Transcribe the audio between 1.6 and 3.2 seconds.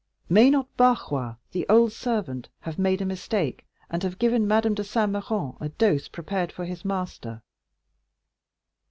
old servant, have made a